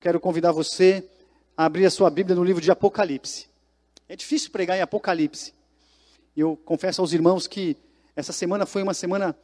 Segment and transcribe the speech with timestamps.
[0.00, 1.08] Quero convidar você
[1.56, 3.48] a abrir a sua Bíblia no livro de Apocalipse.
[4.08, 5.52] É difícil pregar em Apocalipse.
[6.36, 7.76] Eu confesso aos irmãos que
[8.16, 9.36] essa semana foi uma semana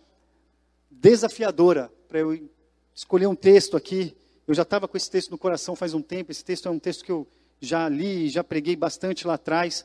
[0.91, 2.49] desafiadora para eu
[2.95, 4.17] escolher um texto aqui.
[4.49, 6.33] Eu já estava com esse texto no coração faz um tempo.
[6.33, 7.27] Esse texto é um texto que eu
[7.61, 9.85] já li, já preguei bastante lá atrás.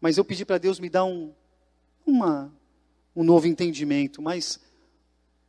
[0.00, 1.32] Mas eu pedi para Deus me dar um,
[2.06, 2.52] uma,
[3.14, 4.20] um novo entendimento.
[4.20, 4.60] Mas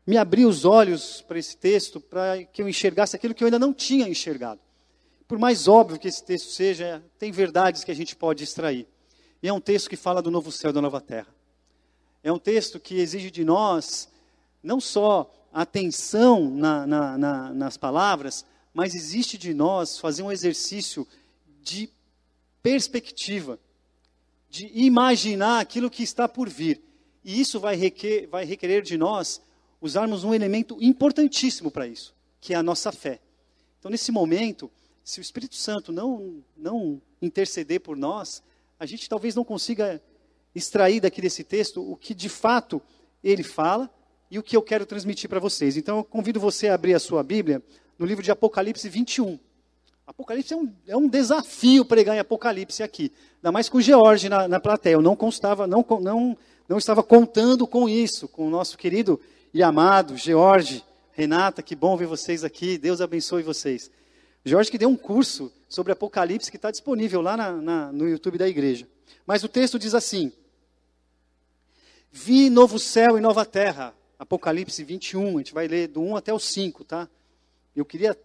[0.05, 3.59] me abrir os olhos para esse texto, para que eu enxergasse aquilo que eu ainda
[3.59, 4.61] não tinha enxergado.
[5.27, 8.87] Por mais óbvio que esse texto seja, tem verdades que a gente pode extrair.
[9.41, 11.33] E é um texto que fala do novo céu e da nova terra.
[12.23, 14.09] É um texto que exige de nós
[14.61, 21.07] não só atenção na, na, na, nas palavras, mas existe de nós fazer um exercício
[21.61, 21.89] de
[22.61, 23.59] perspectiva,
[24.49, 26.81] de imaginar aquilo que está por vir.
[27.25, 29.41] E isso vai requerer, vai requerer de nós
[29.81, 33.19] usarmos um elemento importantíssimo para isso, que é a nossa fé.
[33.79, 34.69] Então, nesse momento,
[35.03, 38.43] se o Espírito Santo não, não interceder por nós,
[38.79, 39.99] a gente talvez não consiga
[40.53, 42.79] extrair daqui desse texto o que de fato
[43.23, 43.89] ele fala
[44.29, 45.77] e o que eu quero transmitir para vocês.
[45.77, 47.61] Então, eu convido você a abrir a sua Bíblia
[47.97, 49.39] no livro de Apocalipse 21.
[50.05, 54.29] Apocalipse é um, é um desafio pregar em Apocalipse aqui, ainda mais com o George
[54.29, 54.93] na, na plateia.
[54.93, 59.19] Eu não, constava, não, não, não estava contando com isso, com o nosso querido
[59.53, 63.89] e amado George, Renata, que bom ver vocês aqui, Deus abençoe vocês.
[64.43, 68.37] Jorge que deu um curso sobre Apocalipse que está disponível lá na, na, no YouTube
[68.37, 68.87] da igreja.
[69.25, 70.31] Mas o texto diz assim:
[72.11, 73.93] Vi novo céu e nova terra.
[74.19, 77.09] Apocalipse 21, a gente vai ler do 1 até o 5, tá?
[77.75, 78.17] Eu queria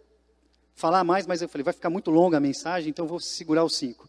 [0.74, 3.68] falar mais, mas eu falei, vai ficar muito longa a mensagem, então vou segurar o
[3.68, 4.08] 5.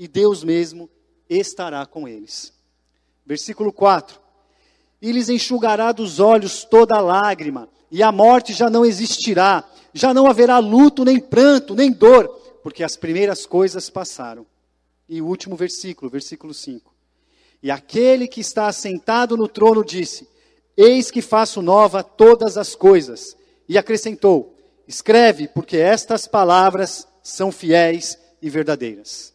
[0.00, 0.90] e Deus mesmo
[1.28, 2.52] estará com eles.
[3.24, 4.20] Versículo 4
[5.00, 10.26] e lhes enxugará dos olhos toda lágrima, e a morte já não existirá, já não
[10.26, 12.28] haverá luto, nem pranto, nem dor,
[12.62, 14.46] porque as primeiras coisas passaram.
[15.08, 16.94] E o último versículo, versículo 5.
[17.62, 20.28] E aquele que está assentado no trono disse:
[20.76, 23.36] Eis que faço nova todas as coisas.
[23.68, 24.54] E acrescentou:
[24.86, 29.34] Escreve, porque estas palavras são fiéis e verdadeiras.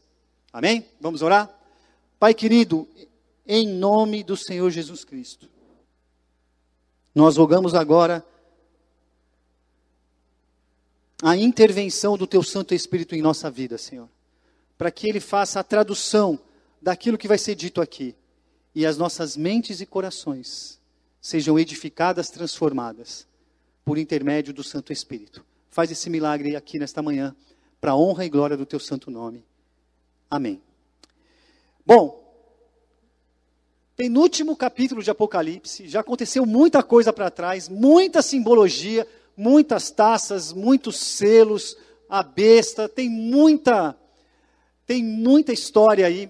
[0.55, 0.87] Amém?
[1.01, 1.53] Vamos orar?
[2.17, 2.87] Pai querido,
[3.45, 5.49] em nome do Senhor Jesus Cristo.
[7.13, 8.25] Nós rogamos agora
[11.21, 14.07] a intervenção do Teu Santo Espírito em nossa vida, Senhor,
[14.77, 16.39] para que Ele faça a tradução
[16.81, 18.15] daquilo que vai ser dito aqui
[18.73, 20.79] e as nossas mentes e corações
[21.19, 23.27] sejam edificadas, transformadas
[23.83, 25.45] por intermédio do Santo Espírito.
[25.69, 27.35] Faz esse milagre aqui nesta manhã,
[27.81, 29.43] para a honra e glória do Teu Santo Nome.
[30.29, 30.61] Amém.
[31.85, 32.23] Bom,
[33.95, 40.97] penúltimo capítulo de Apocalipse, já aconteceu muita coisa para trás, muita simbologia, muitas taças, muitos
[40.97, 41.77] selos,
[42.09, 43.95] a besta, tem muita
[44.85, 46.29] tem muita história aí,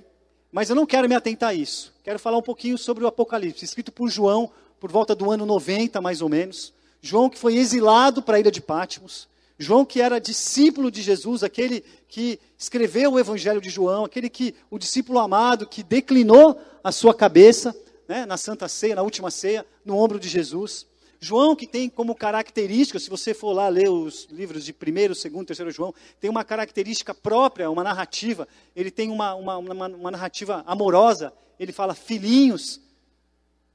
[0.50, 1.94] mas eu não quero me atentar a isso.
[2.02, 6.00] Quero falar um pouquinho sobre o Apocalipse, escrito por João por volta do ano 90,
[6.00, 6.74] mais ou menos.
[7.02, 9.28] João que foi exilado para a ilha de Patmos.
[9.58, 14.54] João que era discípulo de Jesus, aquele que escreveu o Evangelho de João, aquele que
[14.70, 17.76] o discípulo amado que declinou a sua cabeça
[18.08, 20.86] né, na Santa Ceia, na última ceia, no ombro de Jesus.
[21.20, 25.48] João que tem como característica, se você for lá ler os livros de primeiro, segundo,
[25.48, 28.48] terceiro João, tem uma característica própria, uma narrativa.
[28.76, 31.34] Ele tem uma, uma, uma, uma narrativa amorosa.
[31.60, 32.82] Ele fala filhinhos.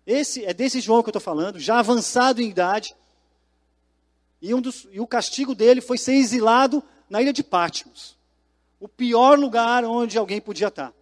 [0.06, 2.94] Esse é desse João que eu estou falando, já avançado em idade,
[4.40, 8.16] e, um dos, e o castigo dele foi ser exilado na ilha de Patmos.
[8.78, 10.94] O pior lugar onde alguém podia estar.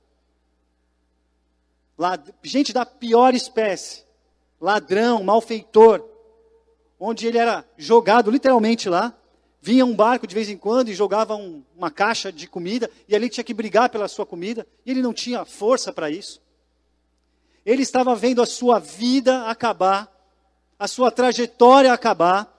[1.97, 4.05] Lá, gente da pior espécie.
[4.61, 6.05] Ladrão, malfeitor.
[6.99, 9.15] Onde ele era jogado literalmente lá.
[9.61, 12.91] Vinha um barco de vez em quando e jogava um, uma caixa de comida.
[13.09, 14.67] E ali tinha que brigar pela sua comida.
[14.85, 16.43] E ele não tinha força para isso.
[17.65, 20.13] Ele estava vendo a sua vida acabar.
[20.77, 22.58] A sua trajetória acabar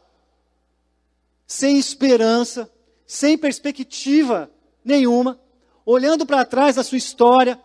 [1.51, 2.71] sem esperança,
[3.07, 4.51] sem perspectiva
[4.85, 5.41] nenhuma,
[5.83, 7.59] olhando para trás da sua história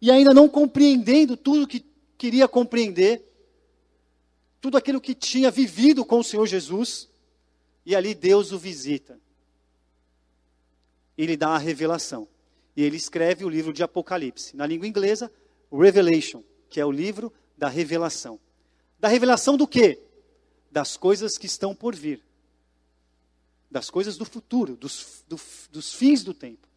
[0.00, 1.86] e ainda não compreendendo tudo que
[2.18, 3.22] queria compreender.
[4.60, 7.10] tudo aquilo que tinha vivido com o Senhor Jesus,
[7.84, 9.18] e ali Deus o visita.
[11.18, 12.28] Ele dá a revelação.
[12.76, 14.56] E ele escreve o livro de Apocalipse.
[14.56, 15.32] Na língua inglesa,
[15.70, 18.38] Revelation, que é o livro da revelação.
[19.00, 20.00] Da revelação do quê?
[20.70, 22.22] Das coisas que estão por vir.
[23.72, 25.40] Das coisas do futuro, dos, do,
[25.70, 26.68] dos fins do tempo.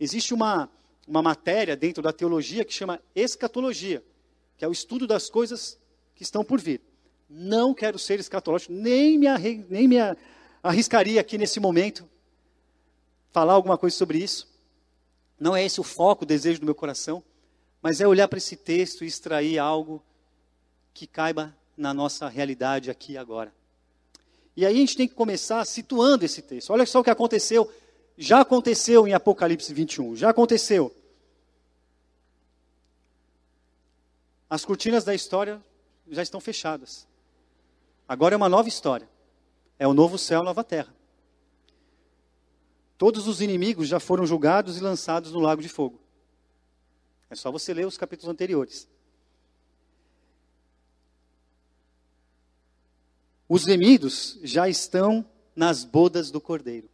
[0.00, 0.70] Existe uma,
[1.06, 4.02] uma matéria dentro da teologia que chama escatologia,
[4.56, 5.78] que é o estudo das coisas
[6.14, 6.80] que estão por vir.
[7.28, 9.26] Não quero ser escatológico, nem me,
[9.68, 9.96] nem me
[10.62, 12.08] arriscaria aqui nesse momento
[13.30, 14.48] falar alguma coisa sobre isso.
[15.38, 17.22] Não é esse o foco, o desejo do meu coração,
[17.82, 20.02] mas é olhar para esse texto e extrair algo
[20.94, 23.57] que caiba na nossa realidade aqui e agora.
[24.58, 26.70] E aí a gente tem que começar situando esse texto.
[26.70, 27.72] Olha só o que aconteceu,
[28.16, 30.92] já aconteceu em Apocalipse 21, já aconteceu.
[34.50, 35.62] As cortinas da história
[36.10, 37.06] já estão fechadas.
[38.08, 39.08] Agora é uma nova história.
[39.78, 40.92] É o novo céu, nova terra.
[42.96, 46.00] Todos os inimigos já foram julgados e lançados no lago de fogo.
[47.30, 48.88] É só você ler os capítulos anteriores.
[53.48, 55.24] Os remidos já estão
[55.56, 56.88] nas bodas do cordeiro,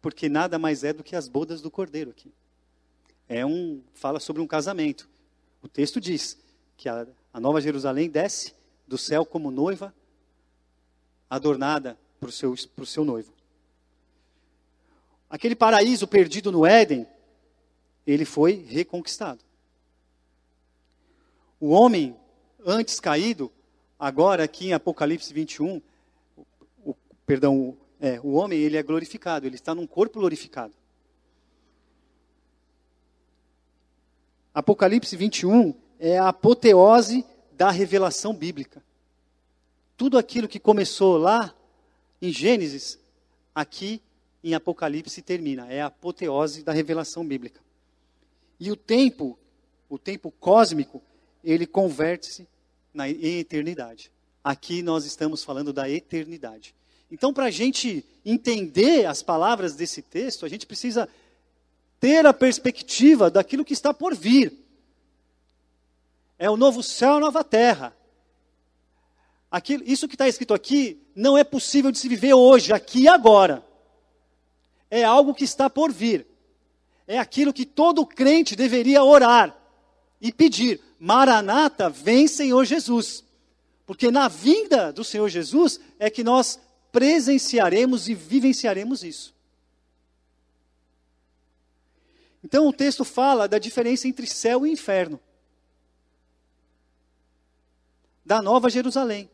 [0.00, 2.32] porque nada mais é do que as bodas do cordeiro aqui.
[3.28, 5.08] É um fala sobre um casamento.
[5.60, 6.38] O texto diz
[6.76, 8.54] que a, a Nova Jerusalém desce
[8.88, 9.94] do céu como noiva
[11.28, 12.54] adornada para o seu,
[12.84, 13.32] seu noivo.
[15.28, 17.06] Aquele paraíso perdido no Éden,
[18.06, 19.42] ele foi reconquistado.
[21.58, 22.16] O homem
[22.64, 23.50] antes caído
[24.02, 25.80] Agora, aqui em Apocalipse 21,
[26.36, 26.44] o,
[26.90, 30.74] o perdão, é, o homem ele é glorificado, ele está num corpo glorificado.
[34.52, 38.82] Apocalipse 21 é a apoteose da revelação bíblica.
[39.96, 41.54] Tudo aquilo que começou lá
[42.20, 42.98] em Gênesis,
[43.54, 44.02] aqui
[44.42, 45.72] em Apocalipse termina.
[45.72, 47.60] É a apoteose da revelação bíblica.
[48.58, 49.38] E o tempo,
[49.88, 51.00] o tempo cósmico,
[51.44, 52.48] ele converte-se
[52.92, 54.10] na, em eternidade.
[54.42, 56.74] Aqui nós estamos falando da eternidade.
[57.10, 61.08] Então, para a gente entender as palavras desse texto, a gente precisa
[62.00, 64.52] ter a perspectiva daquilo que está por vir.
[66.38, 67.94] É o novo céu a nova terra.
[69.50, 73.08] Aquilo, isso que está escrito aqui não é possível de se viver hoje, aqui e
[73.08, 73.64] agora.
[74.90, 76.26] É algo que está por vir.
[77.06, 79.61] É aquilo que todo crente deveria orar
[80.22, 80.80] e pedir.
[81.00, 83.24] Maranata, vem Senhor Jesus.
[83.84, 86.60] Porque na vinda do Senhor Jesus é que nós
[86.92, 89.34] presenciaremos e vivenciaremos isso.
[92.44, 95.18] Então o texto fala da diferença entre céu e inferno.
[98.24, 99.28] Da Nova Jerusalém.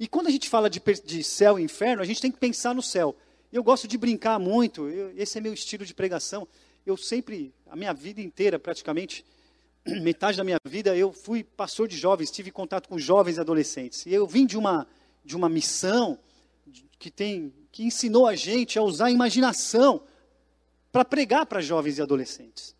[0.00, 2.74] E quando a gente fala de, de céu e inferno, a gente tem que pensar
[2.74, 3.14] no céu.
[3.52, 6.48] Eu gosto de brincar muito, eu, esse é meu estilo de pregação.
[6.84, 9.24] Eu sempre, a minha vida inteira praticamente,
[10.02, 14.06] metade da minha vida eu fui pastor de jovens, tive contato com jovens e adolescentes.
[14.06, 14.86] E eu vim de uma
[15.24, 16.18] de uma missão
[16.98, 20.02] que tem que ensinou a gente a usar a imaginação
[20.90, 22.76] para pregar para jovens e adolescentes.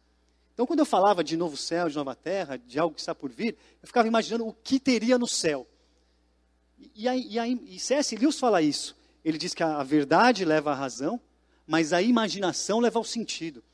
[0.52, 3.30] Então, quando eu falava de novo céu, de nova terra, de algo que está por
[3.30, 5.66] vir, eu ficava imaginando o que teria no céu.
[6.78, 8.14] E, e, e, e C.S.
[8.16, 8.94] Lewis fala isso.
[9.24, 11.18] Ele diz que a verdade leva à razão,
[11.66, 13.64] mas a imaginação leva ao sentido.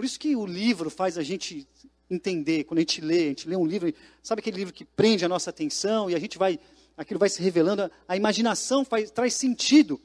[0.00, 1.68] Por isso que o livro faz a gente
[2.08, 3.92] entender, quando a gente lê, a gente lê um livro,
[4.22, 6.58] sabe aquele livro que prende a nossa atenção e a gente vai,
[6.96, 10.00] aquilo vai se revelando, a, a imaginação faz, traz sentido.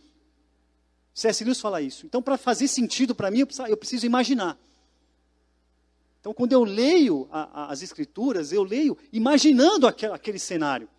[1.14, 1.46] C.S.
[1.46, 2.06] Lewis fala isso.
[2.06, 4.60] Então, para fazer sentido para mim, eu preciso, eu preciso, imaginar.
[6.20, 10.90] Então, quando eu leio a, a, as Escrituras, eu leio imaginando aquele, aquele, cenário.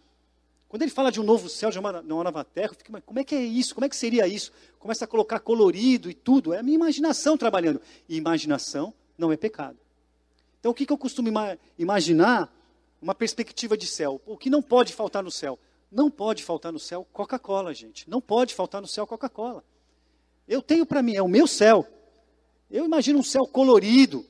[0.69, 3.21] Quando ele fala de um novo céu, de uma, nova terra, eu fico, mas como
[3.21, 3.75] é que é isso?
[3.75, 4.53] Como é que seria isso?
[4.79, 6.53] Começa a colocar colorido e tudo.
[6.53, 7.81] É a minha imaginação trabalhando.
[8.09, 9.79] E imaginação não é pecado.
[10.59, 12.53] Então, o que, que eu costumo ima imaginar?
[13.01, 14.21] Uma perspectiva de céu.
[14.27, 15.59] O que não pode faltar no céu?
[15.93, 18.11] Não pode faltar no céu Coca-Cola, gente.
[18.11, 19.63] Não pode faltar no céu Coca-Cola.
[20.49, 21.87] Eu tenho para mim, é o meu céu.
[22.71, 24.27] Eu imagino um céu colorido,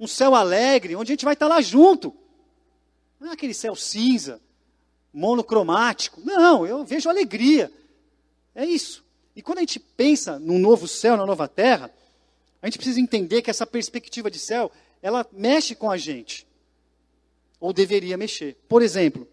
[0.00, 2.14] um céu alegre, onde a gente vai estar lá junto.
[3.20, 4.40] Não é aquele céu cinza,
[5.12, 6.20] monocromático.
[6.22, 7.72] Não, eu vejo alegria.
[8.54, 9.04] É isso.
[9.34, 11.92] E quando a gente pensa num novo céu, na nova terra,
[12.60, 16.46] a gente precisa entender que essa perspectiva de céu ela mexe com a gente.
[17.60, 18.56] Ou deveria mexer.
[18.68, 19.26] Por exemplo,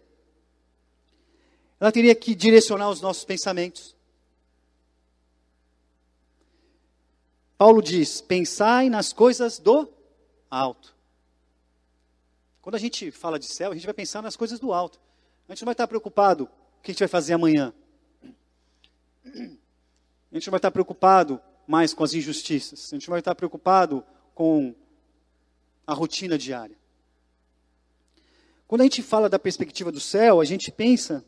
[1.78, 3.94] ela teria que direcionar os nossos pensamentos.
[7.58, 9.88] Paulo diz: pensai nas coisas do
[10.50, 10.94] alto.
[12.60, 15.00] Quando a gente fala de céu, a gente vai pensar nas coisas do alto.
[15.48, 17.72] A gente não vai estar preocupado com o que a gente vai fazer amanhã.
[19.24, 22.92] A gente não vai estar preocupado mais com as injustiças.
[22.92, 24.74] A gente não vai estar preocupado com
[25.86, 26.76] a rotina diária.
[28.66, 31.24] Quando a gente fala da perspectiva do céu, a gente pensa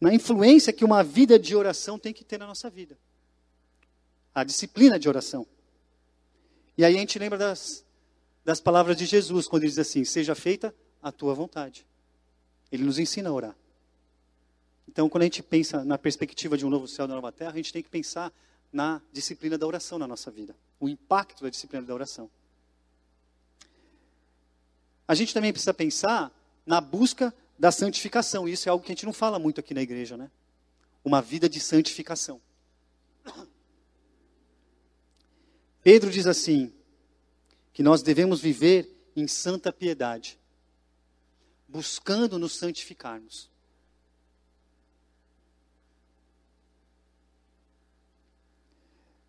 [0.00, 2.98] na influência que uma vida de oração tem que ter na nossa vida.
[4.34, 5.46] A disciplina de oração.
[6.76, 7.84] E aí a gente lembra das,
[8.44, 11.86] das palavras de Jesus, quando ele diz assim: Seja feita a tua vontade.
[12.70, 13.56] Ele nos ensina a orar.
[14.88, 17.52] Então, quando a gente pensa na perspectiva de um novo céu e uma nova terra,
[17.52, 18.32] a gente tem que pensar
[18.72, 20.54] na disciplina da oração na nossa vida.
[20.78, 22.30] O impacto da disciplina da oração.
[25.06, 26.32] A gente também precisa pensar
[26.66, 28.48] na busca da santificação.
[28.48, 30.30] Isso é algo que a gente não fala muito aqui na igreja, né?
[31.04, 32.40] Uma vida de santificação.
[35.82, 36.72] Pedro diz assim:
[37.72, 40.38] que nós devemos viver em santa piedade,
[41.74, 43.50] buscando nos santificarmos.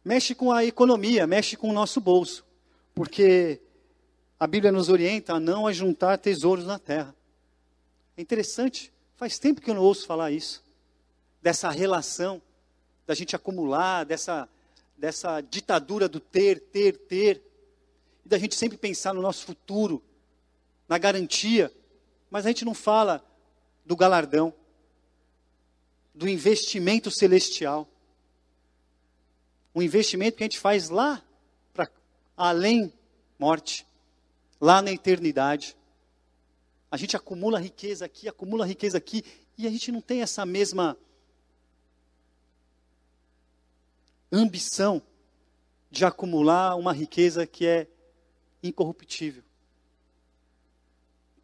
[0.03, 2.45] Mexe com a economia, mexe com o nosso bolso,
[2.93, 3.59] porque
[4.39, 7.15] a Bíblia nos orienta a não ajuntar tesouros na terra.
[8.15, 10.63] É interessante, faz tempo que eu não ouço falar isso,
[11.41, 12.39] dessa relação
[13.07, 14.47] da gente acumular, dessa,
[14.95, 17.41] dessa ditadura do ter, ter, ter,
[18.23, 19.99] e da gente sempre pensar no nosso futuro,
[20.87, 21.71] na garantia,
[22.35, 23.25] mas a gente não fala
[23.85, 24.53] do galardão,
[26.13, 27.87] do investimento celestial.
[29.73, 31.23] Um investimento que a gente faz lá
[31.73, 31.89] para
[32.35, 32.91] além
[33.39, 33.87] morte
[34.59, 35.77] lá na eternidade.
[36.91, 39.23] A gente acumula riqueza aqui, acumula riqueza aqui,
[39.57, 40.97] e a gente não tem essa mesma
[44.29, 45.01] ambição
[45.89, 47.87] de acumular uma riqueza que é
[48.61, 49.41] incorruptível,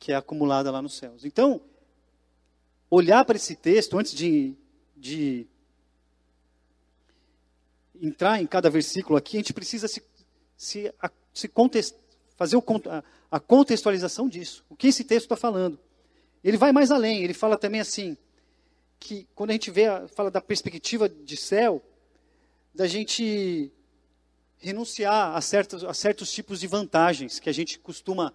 [0.01, 1.24] que é acumulada lá nos céus.
[1.24, 1.62] Então,
[2.89, 4.55] olhar para esse texto antes de,
[4.98, 5.46] de
[8.01, 10.03] entrar em cada versículo aqui, a gente precisa se,
[10.58, 10.91] se,
[11.31, 12.01] se contestar
[12.36, 14.65] fazer o, a, a contextualização disso.
[14.67, 15.79] O que esse texto está falando?
[16.43, 18.17] Ele vai mais além, ele fala também assim,
[19.00, 19.84] que quando a gente vê,
[20.15, 21.79] fala da perspectiva de céu,
[22.74, 23.72] da gente
[24.58, 28.34] renunciar a certos, a certos tipos de vantagens que a gente costuma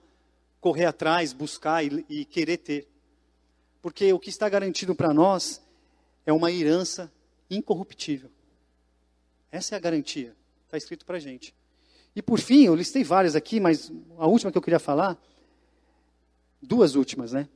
[0.67, 2.89] correr atrás, buscar e, e querer ter.
[3.81, 5.63] Porque o que está garantido para nós
[6.27, 7.13] é uma herança
[7.49, 8.29] incorruptível.
[9.53, 11.55] Essa é a garantia, está escrito para a gente.
[12.17, 15.17] E por fim, eu listei várias aqui, mas a última que eu queria falar,
[16.61, 17.49] duas últimas, né?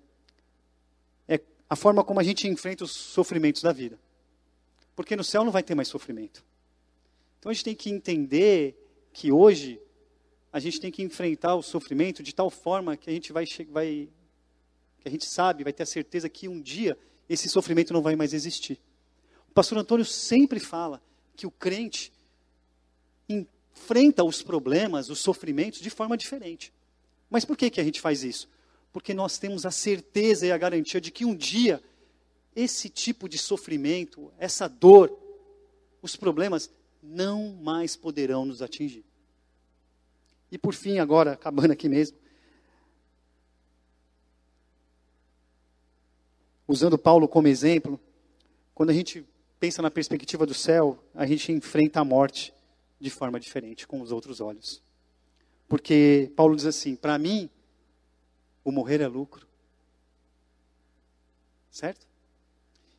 [1.27, 3.99] É a forma como a gente enfrenta os sofrimentos da vida.
[4.95, 6.45] Porque no céu não vai ter mais sofrimento.
[7.41, 8.81] Então a gente tem que entender
[9.13, 9.81] que hoje
[10.53, 14.09] a gente tem que enfrentar o sofrimento de tal forma que a gente vai, vai
[15.01, 18.17] que a gente sabe, vai ter a certeza que um dia esse sofrimento não vai
[18.17, 18.81] mais existir.
[19.49, 21.01] O pastor Antônio sempre fala
[21.37, 22.13] que o crente
[23.29, 26.73] enfrenta os problemas, os sofrimentos de forma diferente.
[27.29, 28.49] Mas por que, que a gente faz isso?
[28.93, 31.83] Porque nós temos a certeza e a garantia de que um dia
[32.55, 35.17] esse tipo de sofrimento, essa dor,
[36.03, 36.71] os problemas
[37.03, 39.05] não mais poderão nos atingir.
[40.51, 42.19] E por fim, agora, acabando aqui mesmo,
[46.67, 48.01] usando Paulo como exemplo,
[48.75, 49.25] quando a gente
[49.59, 52.55] pensa na perspectiva do céu, a gente enfrenta a morte
[52.99, 54.83] de forma diferente, com os outros olhos.
[55.69, 57.49] Porque Paulo diz assim: para mim,
[58.65, 59.47] o morrer é lucro.
[61.71, 62.07] Certo?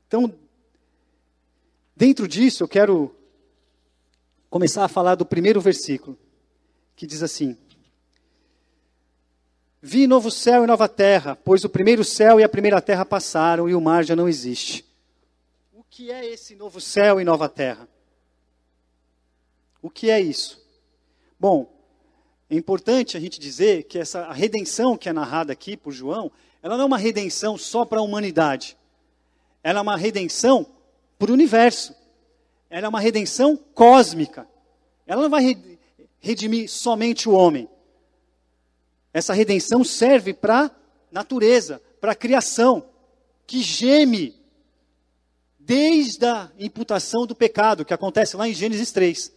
[0.08, 0.34] Então,
[1.96, 3.15] dentro disso, eu quero
[4.50, 6.17] começar a falar do primeiro versículo,
[6.96, 7.58] que diz assim:
[9.82, 13.68] Vi novo céu e nova terra, pois o primeiro céu e a primeira terra passaram
[13.68, 14.86] e o mar já não existe.
[15.74, 17.90] O que é esse novo céu e nova terra?
[19.82, 20.64] O que é isso?
[21.40, 21.74] Bom,
[22.48, 26.32] é importante a gente dizer que essa a redenção que é narrada aqui por João,
[26.62, 28.78] ela não é uma redenção só para a humanidade.
[29.64, 30.68] Ela é uma redenção
[31.18, 31.96] para o universo.
[32.70, 34.48] Ela é uma redenção cósmica.
[35.08, 35.56] Ela não vai
[36.22, 37.68] redimir somente o homem.
[39.13, 40.72] Essa redenção serve para a
[41.12, 42.86] natureza, para a criação,
[43.46, 44.40] que geme
[45.60, 49.34] desde a imputação do pecado, que acontece lá em Gênesis 3.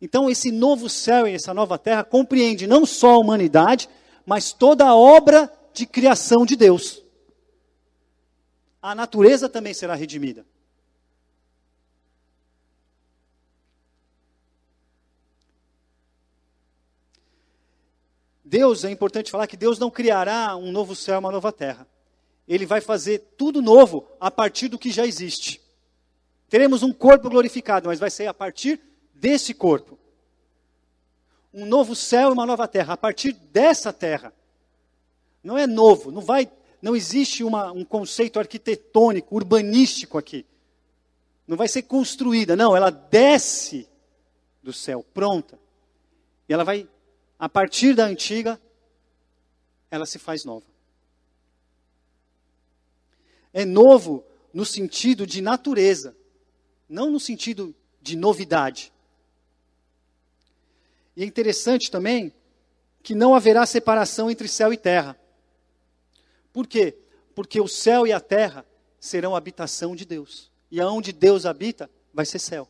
[0.00, 3.88] Então, esse novo céu e essa nova terra compreende não só a humanidade,
[4.26, 7.02] mas toda a obra de criação de Deus.
[8.80, 10.46] A natureza também será redimida.
[18.48, 21.86] Deus, é importante falar que Deus não criará um novo céu uma nova terra.
[22.48, 25.60] ele vai fazer tudo novo a partir do que já existe.
[26.48, 28.80] Teremos um corpo glorificado, mas vai ser a partir
[29.12, 29.98] desse corpo.
[31.52, 34.32] Um novo céu e uma nova terra, a partir dessa terra.
[35.44, 36.50] Não é novo, não vai,
[36.80, 40.46] não existe uma, um conceito arquitetônico, urbanístico aqui.
[41.46, 43.86] Não vai ser construída, não, ela desce
[44.62, 45.58] do céu, pronta.
[46.48, 46.88] E ela vai,
[47.38, 48.60] a partir da antiga,
[49.90, 50.66] ela se faz nova.
[53.52, 56.16] É novo no sentido de natureza,
[56.88, 58.92] não no sentido de novidade.
[61.16, 62.32] E é interessante também
[63.02, 65.18] que não haverá separação entre céu e terra.
[66.52, 66.96] Por quê?
[67.34, 68.66] Porque o céu e a terra
[69.00, 70.50] serão habitação de Deus.
[70.70, 72.68] E aonde Deus habita, vai ser céu.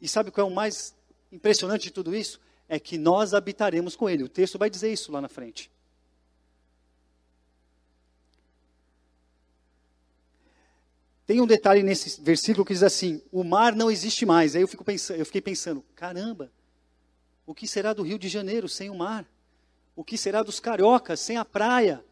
[0.00, 0.94] E sabe qual é o mais
[1.30, 2.40] impressionante de tudo isso?
[2.72, 4.22] É que nós habitaremos com Ele.
[4.22, 5.68] O texto vai dizer isso lá na frente.
[11.26, 14.54] Tem um detalhe nesse versículo que diz assim: o mar não existe mais.
[14.54, 16.52] Aí eu, fico pensando, eu fiquei pensando: caramba,
[17.44, 19.26] o que será do Rio de Janeiro sem o mar?
[19.96, 22.04] O que será dos cariocas sem a praia?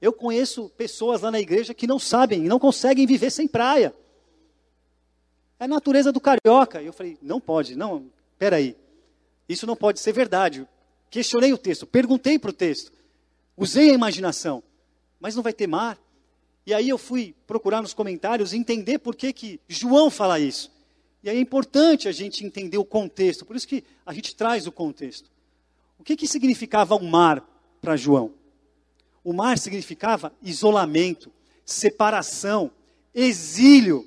[0.00, 3.94] Eu conheço pessoas lá na igreja que não sabem, não conseguem viver sem praia.
[5.60, 6.80] É a natureza do carioca.
[6.80, 8.74] Eu falei: não pode, não, peraí.
[9.48, 10.66] Isso não pode ser verdade.
[11.10, 12.92] Questionei o texto, perguntei para o texto,
[13.56, 14.62] usei a imaginação,
[15.20, 15.98] mas não vai ter mar?
[16.66, 20.72] E aí eu fui procurar nos comentários entender por que, que João fala isso.
[21.22, 24.66] E aí é importante a gente entender o contexto, por isso que a gente traz
[24.66, 25.30] o contexto.
[25.98, 27.44] O que, que significava o mar
[27.80, 28.32] para João?
[29.22, 31.32] O mar significava isolamento,
[31.64, 32.70] separação,
[33.14, 34.06] exílio.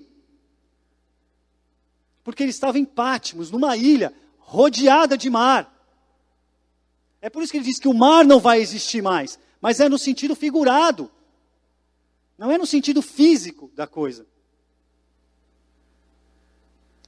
[2.23, 4.13] Porque ele estava em Pátimos, numa ilha
[4.49, 5.71] rodeada de mar.
[7.21, 9.87] É por isso que ele diz que o mar não vai existir mais, mas é
[9.87, 11.11] no sentido figurado.
[12.35, 14.25] Não é no sentido físico da coisa.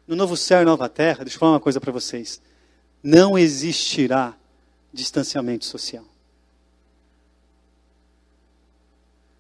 [0.06, 2.40] No novo céu e nova terra, deixa eu falar uma coisa para vocês.
[3.02, 4.38] Não existirá
[4.94, 6.06] distanciamento social.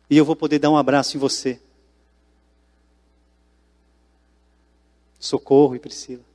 [0.10, 1.62] E eu vou poder dar um abraço em você.
[5.20, 6.31] Socorro e Priscila.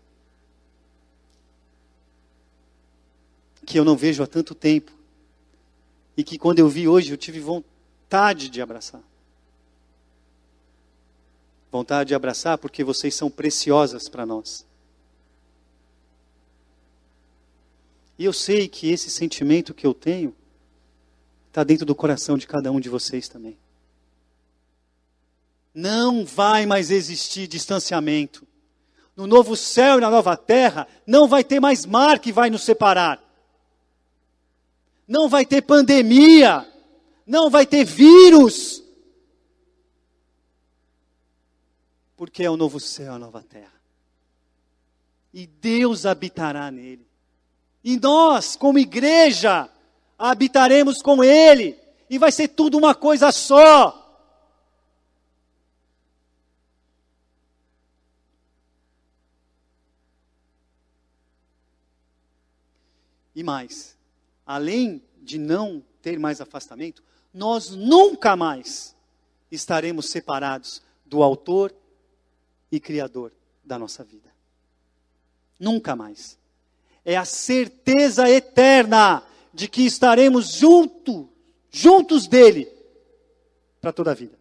[3.67, 4.93] Que eu não vejo há tanto tempo.
[6.17, 9.03] E que quando eu vi hoje, eu tive vontade de abraçar
[11.77, 14.67] vontade de abraçar, porque vocês são preciosas para nós.
[18.19, 20.35] E eu sei que esse sentimento que eu tenho
[21.49, 23.59] está dentro do coração de cada um de vocês também.
[25.75, 28.47] Não vai mais existir distanciamento.
[29.15, 32.65] No novo céu e na nova terra, não vai ter mais mar que vai nos
[32.65, 33.23] separar.
[35.07, 36.67] Não vai ter pandemia.
[37.27, 38.87] Não vai ter vírus
[42.17, 43.73] porque é o novo céu, a nova terra.
[45.33, 47.07] E Deus habitará nele.
[47.85, 49.71] E nós, como igreja,
[50.19, 51.79] habitaremos com Ele.
[52.09, 54.03] E vai ser tudo uma coisa só.
[63.35, 63.96] E mais,
[64.47, 67.03] além de não ter mais afastamento,
[67.35, 68.95] nós nunca mais
[69.51, 71.75] estaremos separados do Autor
[72.71, 73.33] e Criador
[73.65, 74.31] da nossa vida.
[75.59, 76.39] Nunca mais.
[77.05, 81.29] É a certeza eterna de que estaremos junto,
[81.71, 82.69] juntos dele
[83.81, 84.39] para toda a vida.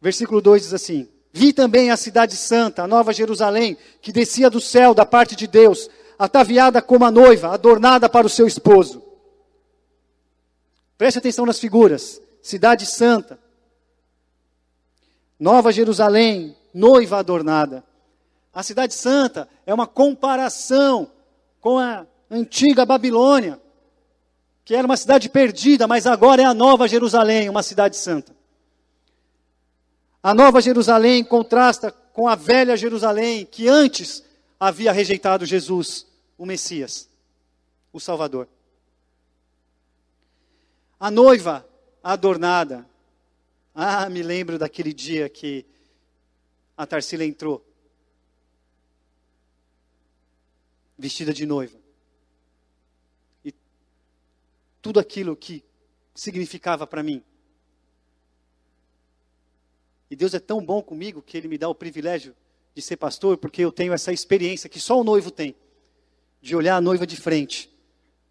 [0.00, 4.60] Versículo 2 diz assim: Vi também a cidade santa, a nova Jerusalém, que descia do
[4.60, 9.02] céu da parte de Deus, ataviada como a noiva, adornada para o seu esposo.
[10.96, 12.20] Preste atenção nas figuras.
[12.42, 13.38] Cidade santa,
[15.38, 17.84] Nova Jerusalém, noiva adornada.
[18.52, 21.10] A cidade santa é uma comparação
[21.60, 23.60] com a antiga Babilônia,
[24.64, 28.34] que era uma cidade perdida, mas agora é a Nova Jerusalém, uma cidade santa.
[30.22, 34.24] A Nova Jerusalém contrasta com a velha Jerusalém, que antes
[34.58, 37.08] havia rejeitado Jesus, o Messias,
[37.92, 38.48] o Salvador.
[40.98, 41.68] A noiva
[42.02, 42.88] adornada
[43.74, 45.66] ah, me lembro daquele dia que
[46.76, 47.62] a Tarsila entrou,
[50.96, 51.78] vestida de noiva.
[53.44, 53.54] E
[54.80, 55.62] tudo aquilo que
[56.14, 57.22] significava para mim.
[60.10, 62.34] E Deus é tão bom comigo que Ele me dá o privilégio
[62.76, 65.56] de ser pastor, porque eu tenho essa experiência que só o noivo tem,
[66.42, 67.74] de olhar a noiva de frente.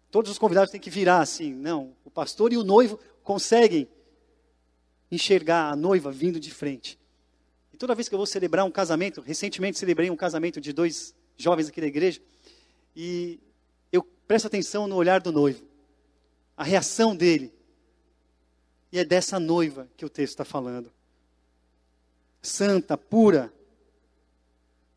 [0.08, 1.52] Todos os convidados têm que virar assim.
[1.52, 3.88] Não, o pastor e o noivo conseguem
[5.10, 6.96] enxergar a noiva vindo de frente.
[7.72, 11.12] E toda vez que eu vou celebrar um casamento, recentemente celebrei um casamento de dois
[11.36, 12.22] jovens aqui da igreja,
[12.94, 13.40] e
[13.90, 15.64] eu presto atenção no olhar do noivo,
[16.56, 17.52] a reação dele.
[18.92, 20.92] E é dessa noiva que o texto está falando.
[22.40, 23.52] Santa, pura,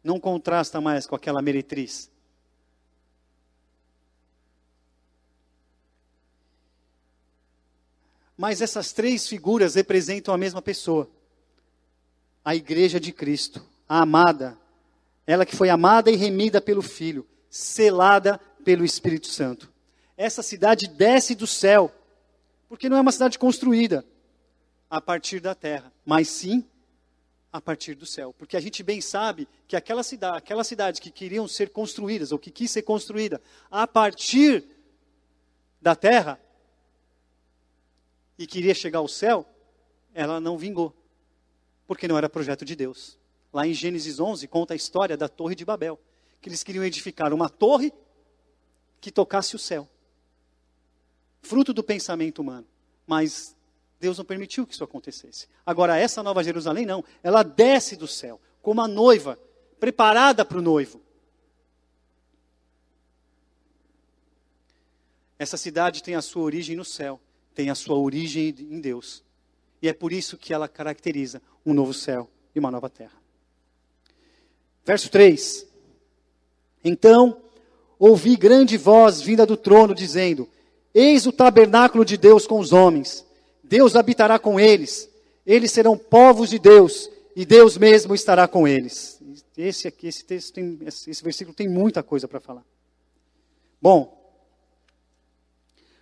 [0.03, 2.09] não contrasta mais com aquela meretriz.
[8.37, 11.09] Mas essas três figuras representam a mesma pessoa.
[12.43, 14.57] A igreja de Cristo, a amada,
[15.27, 19.71] ela que foi amada e remida pelo Filho, selada pelo Espírito Santo.
[20.15, 21.93] Essa cidade desce do céu,
[22.69, 24.05] porque não é uma cidade construída
[24.89, 26.65] a partir da terra, mas sim
[27.51, 28.33] a partir do céu.
[28.37, 32.39] Porque a gente bem sabe que aquela cidade, aquela cidade que queriam ser construídas, ou
[32.39, 34.65] que quis ser construída a partir
[35.81, 36.39] da terra,
[38.37, 39.45] e queria chegar ao céu,
[40.13, 40.95] ela não vingou,
[41.85, 43.19] porque não era projeto de Deus.
[43.51, 45.99] Lá em Gênesis 11 conta a história da Torre de Babel,
[46.39, 47.91] que eles queriam edificar uma torre
[49.01, 49.89] que tocasse o céu.
[51.41, 52.67] Fruto do pensamento humano,
[53.05, 53.55] mas
[53.99, 55.47] Deus não permitiu que isso acontecesse.
[55.65, 59.37] Agora, essa nova Jerusalém não, ela desce do céu, como a noiva,
[59.79, 61.01] preparada para o noivo.
[65.37, 67.19] Essa cidade tem a sua origem no céu
[67.59, 69.21] tem a sua origem em Deus.
[69.81, 73.11] E é por isso que ela caracteriza um novo céu e uma nova terra.
[74.85, 75.67] Verso 3:
[76.81, 77.41] Então
[77.99, 80.47] ouvi grande voz vinda do trono, dizendo:
[80.93, 83.25] Eis o tabernáculo de Deus com os homens.
[83.69, 85.07] Deus habitará com eles.
[85.45, 89.21] Eles serão povos de Deus, e Deus mesmo estará com eles.
[89.55, 92.65] Esse aqui, esse texto tem, esse versículo tem muita coisa para falar.
[93.79, 94.17] Bom,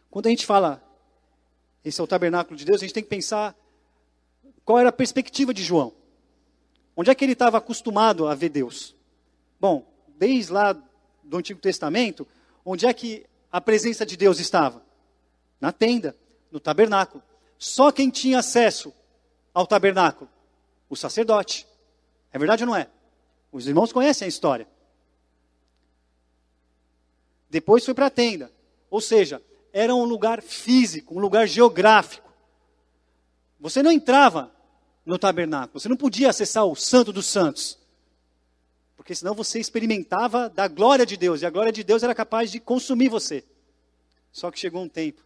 [0.10, 0.82] quando a gente fala
[1.84, 3.56] esse é o tabernáculo de Deus, a gente tem que pensar
[4.66, 5.94] qual era a perspectiva de João.
[6.96, 8.96] Onde é que ele estava acostumado a ver Deus?
[9.60, 9.86] Bom,
[10.18, 10.74] desde lá
[11.24, 12.28] do Antigo Testamento,
[12.66, 14.82] onde é que a presença de Deus estava?
[15.62, 16.16] Na tenda,
[16.52, 17.24] no tabernáculo.
[17.58, 18.94] Só quem tinha acesso
[19.54, 20.30] ao tabernáculo?
[20.90, 21.68] O sacerdote.
[22.32, 22.90] É verdade ou não é?
[23.52, 24.68] Os irmãos conhecem a história.
[27.50, 28.52] Depois foi para a tenda.
[28.90, 29.42] Ou seja,
[29.74, 32.32] era um lugar físico, um lugar geográfico.
[33.60, 34.52] Você não entrava
[35.06, 37.80] no tabernáculo, você não podia acessar o Santo dos Santos.
[38.96, 42.52] Porque senão você experimentava da glória de Deus, e a glória de Deus era capaz
[42.52, 43.44] de consumir você.
[44.32, 45.24] Só que chegou um tempo,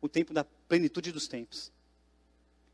[0.00, 1.72] o tempo da plenitude dos tempos.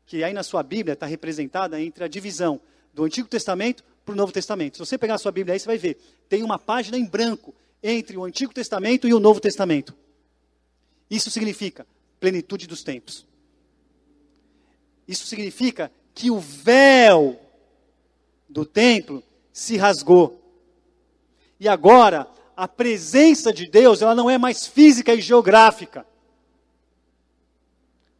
[0.05, 2.59] Que aí na sua Bíblia está representada entre a divisão
[2.93, 4.77] do Antigo Testamento para o Novo Testamento.
[4.77, 5.97] Se você pegar a sua Bíblia aí, você vai ver.
[6.29, 9.95] Tem uma página em branco entre o Antigo Testamento e o Novo Testamento.
[11.09, 11.85] Isso significa
[12.19, 13.25] plenitude dos tempos.
[15.07, 17.39] Isso significa que o véu
[18.49, 20.41] do templo se rasgou.
[21.59, 26.05] E agora, a presença de Deus, ela não é mais física e geográfica.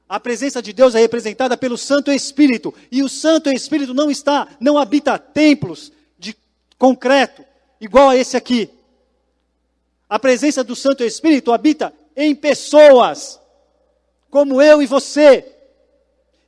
[0.07, 4.47] A presença de Deus é representada pelo Santo Espírito, e o Santo Espírito não está,
[4.59, 6.35] não habita templos de
[6.77, 7.43] concreto,
[7.81, 8.69] igual a esse aqui.
[10.07, 13.39] A presença do Santo Espírito habita em pessoas,
[14.29, 15.51] como eu e você.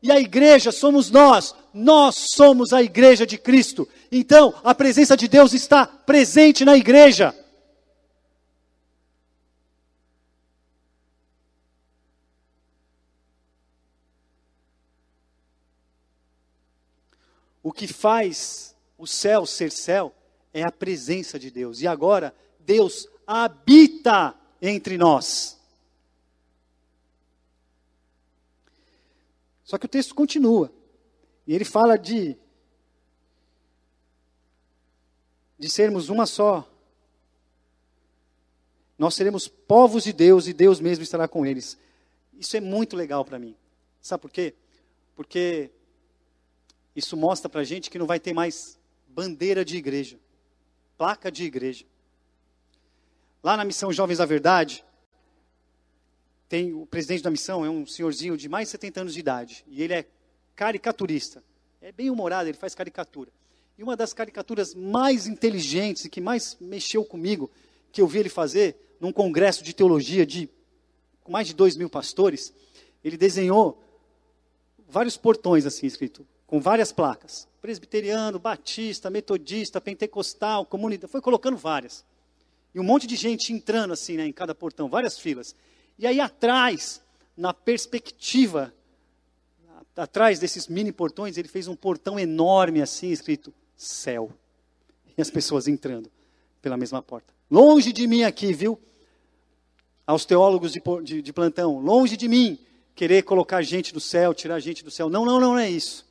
[0.03, 3.87] E a igreja somos nós, nós somos a igreja de Cristo.
[4.11, 7.33] Então, a presença de Deus está presente na igreja.
[17.67, 20.15] O que faz o céu ser céu
[20.53, 21.82] é a presença de Deus.
[21.82, 25.60] E agora, Deus habita entre nós.
[29.65, 30.71] Só que o texto continua.
[31.45, 32.38] E ele fala de
[35.60, 36.65] de sermos uma só.
[38.97, 41.77] Nós seremos povos de Deus e Deus mesmo estará com eles.
[42.39, 43.58] Isso é muito legal para mim.
[44.01, 44.56] Sabe por quê?
[45.17, 45.69] Porque
[46.97, 50.19] isso mostra para a gente que não vai ter mais bandeira de igreja,
[50.97, 51.86] placa de igreja.
[53.43, 54.83] Lá na missão Jovens da Verdade,
[56.49, 59.63] tem o presidente da missão, é um senhorzinho de mais de 70 anos de idade,
[59.67, 60.07] e ele é
[60.55, 61.43] caricaturista.
[61.79, 63.29] É bem humorado, ele faz caricatura.
[63.77, 67.51] E uma das caricaturas mais inteligentes e que mais mexeu comigo,
[67.91, 70.49] que eu vi ele fazer num congresso de teologia de
[71.23, 72.51] com mais de dois mil pastores,
[73.03, 73.83] ele desenhou
[74.89, 77.47] vários portões assim escrito, com várias placas.
[77.62, 82.05] Presbiteriano, batista, metodista, pentecostal, comunidade, foi colocando várias.
[82.73, 85.53] E um monte de gente entrando assim, né, em cada portão, várias filas.
[85.99, 87.01] E aí atrás,
[87.36, 88.73] na perspectiva,
[89.95, 94.31] atrás desses mini portões, ele fez um portão enorme assim, escrito céu.
[95.17, 96.10] E as pessoas entrando
[96.62, 97.33] pela mesma porta.
[97.49, 98.79] Longe de mim aqui, viu?
[100.05, 102.57] Aos teólogos de, de, de plantão, longe de mim
[102.95, 105.10] querer colocar gente do céu, tirar gente do céu.
[105.10, 106.06] Não, não, não, não é isso.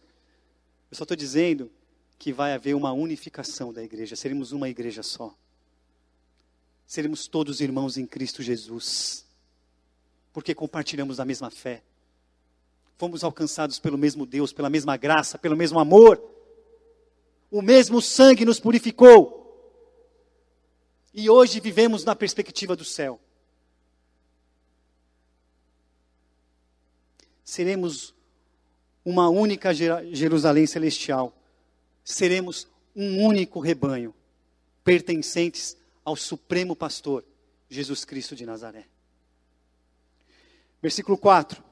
[0.91, 1.71] Eu só estou dizendo
[2.19, 5.35] que vai haver uma unificação da igreja, seremos uma igreja só.
[6.87, 9.27] Seremos todos irmãos em Cristo Jesus,
[10.33, 11.83] porque compartilhamos a mesma fé.
[12.97, 16.23] Fomos alcançados pelo mesmo Deus, pela mesma graça, pelo mesmo amor.
[17.51, 19.43] O mesmo sangue nos purificou.
[21.13, 23.21] E hoje vivemos na perspectiva do céu.
[27.45, 28.16] Seremos
[29.07, 31.33] uma única Jerusalém celestial.
[32.03, 34.13] Seremos um único rebanho,
[34.83, 37.25] pertencentes ao Supremo Pastor,
[37.71, 38.85] Jesus Cristo de Nazaré.
[40.83, 41.63] Versículo 4.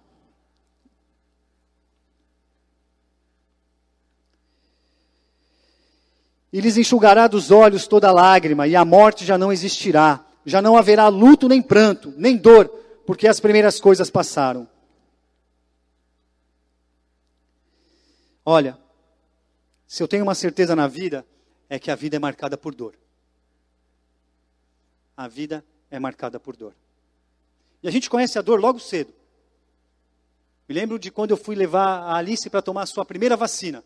[6.53, 10.25] E lhes enxugará dos olhos toda lágrima, e a morte já não existirá.
[10.47, 12.68] Já não haverá luto nem pranto, nem dor,
[13.05, 14.68] porque as primeiras coisas passaram.
[18.44, 18.78] Olha,
[19.87, 21.26] se eu tenho uma certeza na vida,
[21.68, 22.94] é que a vida é marcada por dor.
[25.16, 26.74] A vida é marcada por dor.
[27.83, 29.12] E a gente conhece a dor logo cedo.
[30.68, 33.85] Me lembro de quando eu fui levar a Alice para tomar a sua primeira vacina.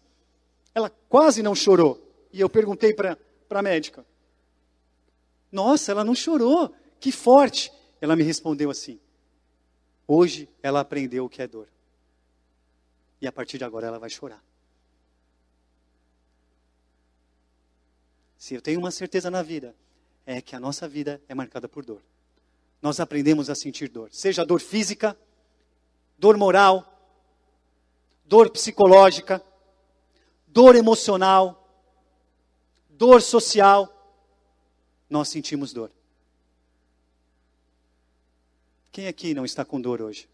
[0.74, 2.00] Ela quase não chorou.
[2.32, 3.18] E eu perguntei para
[3.50, 4.06] a médica:
[5.50, 7.72] Nossa, ela não chorou, que forte.
[8.00, 9.00] Ela me respondeu assim:
[10.06, 11.68] Hoje ela aprendeu o que é dor.
[13.20, 14.42] E a partir de agora ela vai chorar.
[18.36, 19.74] Se eu tenho uma certeza na vida,
[20.24, 22.00] é que a nossa vida é marcada por dor.
[22.80, 25.18] Nós aprendemos a sentir dor, seja dor física,
[26.16, 26.94] dor moral,
[28.24, 29.44] dor psicológica,
[30.46, 31.68] dor emocional,
[32.90, 33.94] dor social,
[35.08, 35.90] nós sentimos dor.
[38.92, 40.28] Quem aqui não está com dor hoje?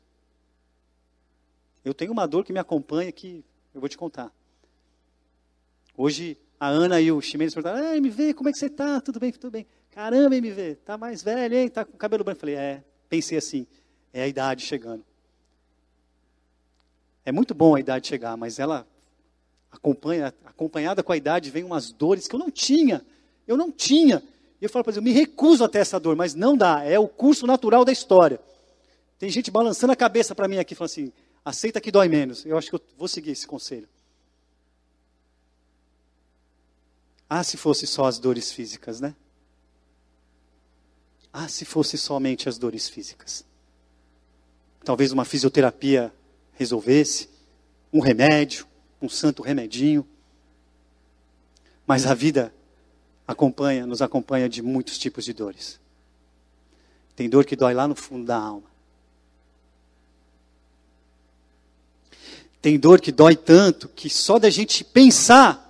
[1.84, 3.44] Eu tenho uma dor que me acompanha que
[3.74, 4.32] eu vou te contar.
[5.96, 9.00] Hoje a Ana e o Ximenes perguntaram: ah, MV, como é que você está?
[9.00, 9.66] Tudo bem, tudo bem.
[9.90, 11.68] Caramba, MV, tá mais velho, hein?
[11.68, 12.40] Tá com cabelo branco.
[12.40, 13.66] Falei: é, pensei assim,
[14.12, 15.04] é a idade chegando.
[17.24, 18.86] É muito bom a idade chegar, mas ela
[19.70, 23.04] acompanha, acompanhada com a idade, vem umas dores que eu não tinha.
[23.46, 24.22] Eu não tinha.
[24.60, 26.82] E eu falo para eu me recuso a ter essa dor, mas não dá.
[26.82, 28.40] É o curso natural da história.
[29.18, 31.12] Tem gente balançando a cabeça para mim aqui, falando assim,
[31.44, 32.46] aceita que dói menos.
[32.46, 33.88] Eu acho que eu vou seguir esse conselho.
[37.28, 39.14] Ah, se fosse só as dores físicas, né?
[41.32, 43.44] Ah, se fosse somente as dores físicas.
[44.84, 46.14] Talvez uma fisioterapia
[46.52, 47.28] resolvesse,
[47.92, 48.66] um remédio,
[49.00, 50.06] um santo remedinho.
[51.86, 52.54] Mas a vida
[53.26, 55.80] acompanha, nos acompanha de muitos tipos de dores.
[57.16, 58.73] Tem dor que dói lá no fundo da alma.
[62.64, 65.60] Tem dor que dói tanto que só da gente pensar,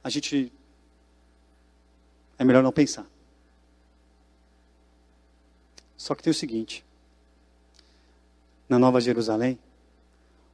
[0.00, 0.52] a gente
[2.38, 3.04] é melhor não pensar.
[5.96, 6.84] Só que tem o seguinte:
[8.68, 9.58] na Nova Jerusalém,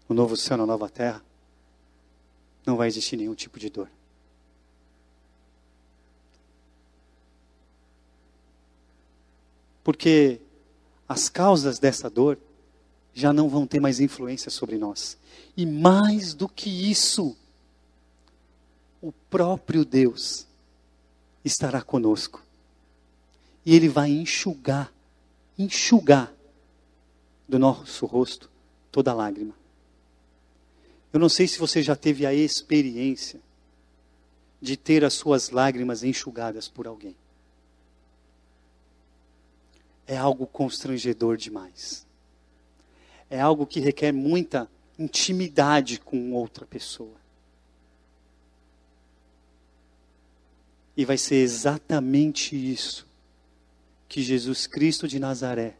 [0.08, 1.22] no novo céu, na nova terra,
[2.64, 3.90] não vai existir nenhum tipo de dor.
[9.84, 10.40] Porque
[11.06, 12.38] as causas dessa dor
[13.14, 15.16] já não vão ter mais influência sobre nós.
[15.56, 17.36] E mais do que isso,
[19.00, 20.46] o próprio Deus
[21.44, 22.42] estará conosco.
[23.64, 24.92] E Ele vai enxugar,
[25.58, 26.32] enxugar
[27.48, 28.50] do nosso rosto
[28.90, 29.54] toda lágrima.
[31.12, 33.40] Eu não sei se você já teve a experiência
[34.60, 37.16] de ter as suas lágrimas enxugadas por alguém.
[40.06, 42.06] É algo constrangedor demais.
[43.30, 47.14] É algo que requer muita intimidade com outra pessoa.
[50.96, 53.06] E vai ser exatamente isso
[54.08, 55.76] que Jesus Cristo de Nazaré,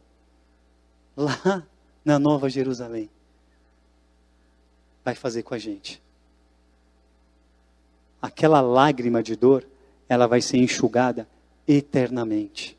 [1.15, 1.67] lá
[2.03, 3.09] na Nova Jerusalém,
[5.03, 6.01] vai fazer com a gente.
[8.21, 9.67] Aquela lágrima de dor,
[10.07, 11.27] ela vai ser enxugada
[11.67, 12.77] eternamente.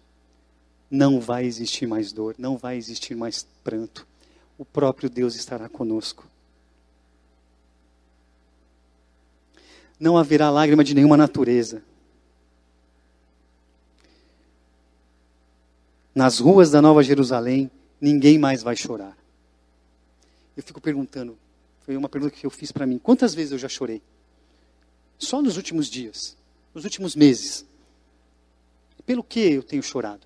[0.90, 4.06] Não vai existir mais dor, não vai existir mais pranto.
[4.62, 6.24] O próprio Deus estará conosco.
[9.98, 11.82] Não haverá lágrima de nenhuma natureza.
[16.14, 17.68] Nas ruas da Nova Jerusalém,
[18.00, 19.18] ninguém mais vai chorar.
[20.56, 21.36] eu fico perguntando,
[21.80, 24.00] foi uma pergunta que eu fiz para mim, quantas vezes eu já chorei?
[25.18, 26.36] Só nos últimos dias,
[26.72, 27.66] nos últimos meses.
[29.04, 30.24] Pelo que eu tenho chorado?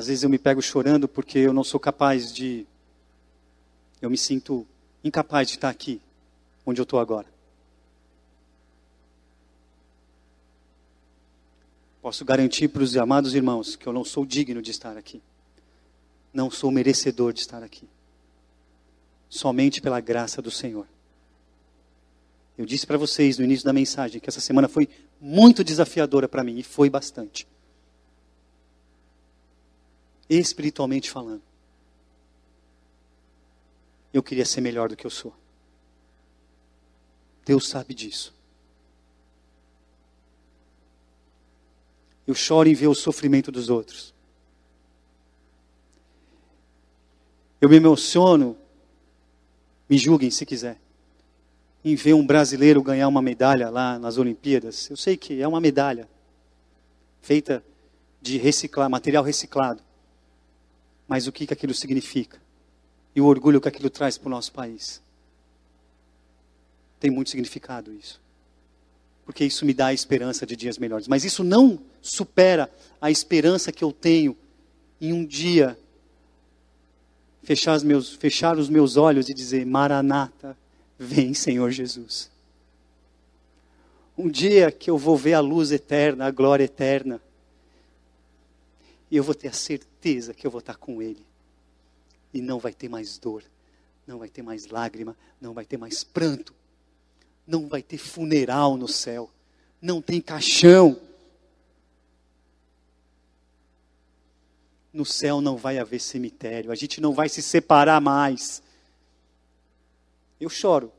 [0.00, 2.66] Às vezes eu me pego chorando porque eu não sou capaz de.
[4.00, 4.66] Eu me sinto
[5.04, 6.00] incapaz de estar aqui,
[6.64, 7.26] onde eu estou agora.
[12.00, 15.20] Posso garantir para os amados irmãos que eu não sou digno de estar aqui.
[16.32, 17.86] Não sou merecedor de estar aqui.
[19.28, 20.86] Somente pela graça do Senhor.
[22.56, 24.88] Eu disse para vocês no início da mensagem que essa semana foi
[25.20, 27.46] muito desafiadora para mim, e foi bastante
[30.38, 31.42] espiritualmente falando.
[34.12, 35.34] Eu queria ser melhor do que eu sou.
[37.44, 38.32] Deus sabe disso.
[42.26, 44.14] Eu choro em ver o sofrimento dos outros.
[47.60, 48.56] Eu me emociono,
[49.88, 50.80] me julguem se quiser,
[51.84, 54.88] em ver um brasileiro ganhar uma medalha lá nas Olimpíadas.
[54.88, 56.08] Eu sei que é uma medalha
[57.20, 57.64] feita
[58.22, 58.40] de
[58.88, 59.89] material reciclado
[61.10, 62.40] mas o que, que aquilo significa
[63.16, 65.02] e o orgulho que aquilo traz para o nosso país.
[67.00, 68.20] Tem muito significado isso.
[69.24, 71.08] Porque isso me dá a esperança de dias melhores.
[71.08, 72.70] Mas isso não supera
[73.00, 74.36] a esperança que eu tenho
[75.00, 75.76] em um dia
[77.42, 80.56] fechar os meus, fechar os meus olhos e dizer: Maranata,
[80.96, 82.30] vem Senhor Jesus.
[84.16, 87.20] Um dia que eu vou ver a luz eterna, a glória eterna.
[89.10, 91.26] E eu vou ter a certeza que eu vou estar com Ele.
[92.32, 93.42] E não vai ter mais dor,
[94.06, 96.54] não vai ter mais lágrima, não vai ter mais pranto,
[97.46, 99.28] não vai ter funeral no céu,
[99.82, 101.00] não tem caixão.
[104.92, 108.62] No céu não vai haver cemitério, a gente não vai se separar mais.
[110.40, 110.92] Eu choro.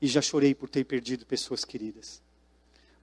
[0.00, 2.23] E já chorei por ter perdido pessoas queridas.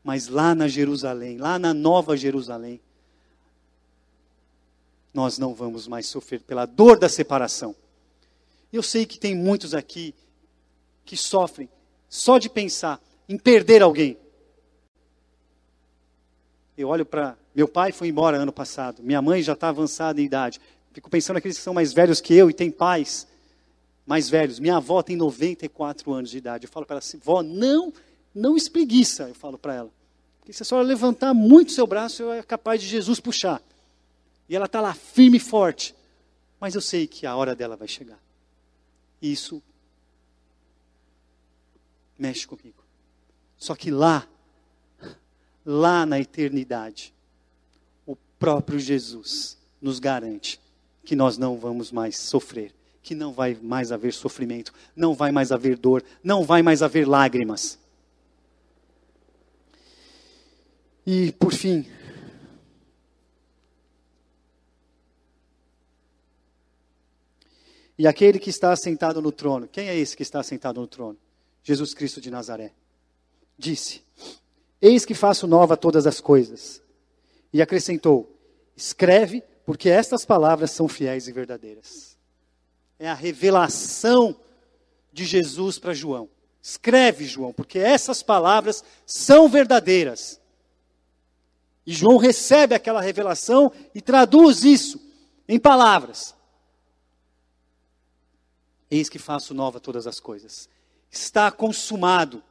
[0.03, 2.81] Mas lá na Jerusalém, lá na Nova Jerusalém,
[5.13, 7.75] nós não vamos mais sofrer pela dor da separação.
[8.71, 10.15] Eu sei que tem muitos aqui
[11.05, 11.69] que sofrem
[12.09, 14.17] só de pensar em perder alguém.
[16.77, 17.37] Eu olho para.
[17.53, 20.59] Meu pai foi embora ano passado, minha mãe já está avançada em idade.
[20.93, 23.27] Fico pensando naqueles que são mais velhos que eu e têm pais
[24.05, 24.59] mais velhos.
[24.59, 26.65] Minha avó tem 94 anos de idade.
[26.65, 27.93] Eu falo para ela assim: vó, não
[28.33, 29.91] não espreguiça, eu falo para ela.
[30.39, 33.61] Porque se a senhora levantar muito seu braço, é capaz de Jesus puxar.
[34.49, 35.95] E ela está lá firme e forte.
[36.59, 38.19] Mas eu sei que a hora dela vai chegar.
[39.21, 39.61] E isso
[42.17, 42.83] mexe comigo.
[43.57, 44.27] Só que lá,
[45.65, 47.13] lá na eternidade,
[48.05, 50.59] o próprio Jesus nos garante
[51.03, 55.51] que nós não vamos mais sofrer, que não vai mais haver sofrimento, não vai mais
[55.51, 57.79] haver dor, não vai mais haver lágrimas.
[61.05, 61.85] E, por fim,
[67.97, 71.17] e aquele que está assentado no trono, quem é esse que está assentado no trono?
[71.63, 72.73] Jesus Cristo de Nazaré.
[73.57, 74.03] Disse:
[74.81, 76.81] Eis que faço nova todas as coisas.
[77.53, 78.35] E acrescentou:
[78.75, 82.17] Escreve, porque estas palavras são fiéis e verdadeiras.
[82.97, 84.35] É a revelação
[85.13, 86.27] de Jesus para João.
[86.61, 90.40] Escreve, João, porque essas palavras são verdadeiras.
[91.91, 94.97] E João recebe aquela revelação e traduz isso
[95.45, 96.33] em palavras.
[98.89, 100.69] Eis que faço nova todas as coisas.
[101.11, 102.41] Está consumado.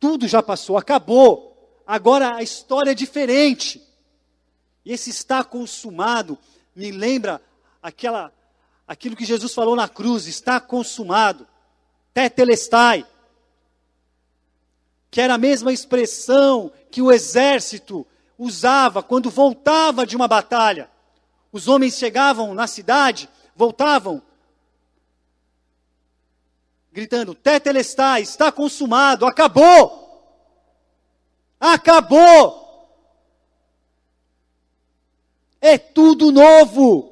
[0.00, 1.80] Tudo já passou, acabou.
[1.86, 3.80] Agora a história é diferente.
[4.84, 6.36] E esse está consumado
[6.74, 7.40] me lembra
[7.80, 8.32] aquela
[8.88, 11.46] aquilo que Jesus falou na cruz, está consumado.
[12.12, 13.06] Tetelestai
[15.12, 18.06] que era a mesma expressão que o exército
[18.38, 20.90] usava quando voltava de uma batalha.
[21.52, 24.22] Os homens chegavam na cidade, voltavam,
[26.90, 30.00] gritando: Tetelestai, está consumado, acabou!
[31.60, 32.88] Acabou!
[35.60, 37.11] É tudo novo!